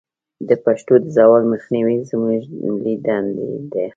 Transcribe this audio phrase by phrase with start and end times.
[0.47, 3.85] د پښتو د زوال مخنیوی زموږ ملي دندې ده.